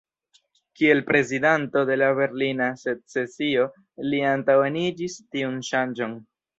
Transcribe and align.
Kiel 0.79 1.01
prezidanto 1.09 1.83
de 1.91 1.99
la 2.03 2.09
Berlina 2.21 2.71
secesio 2.87 3.69
li 4.11 4.27
antaŭenigis 4.35 5.23
tiun 5.33 5.65
ŝanĝon. 5.73 6.23